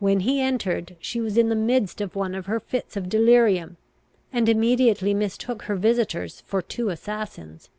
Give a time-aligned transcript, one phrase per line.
[0.00, 3.76] When he entered, she was in the midst of one of her fits of delirium,
[4.32, 7.70] and immediately mistook her visitors for two assassins.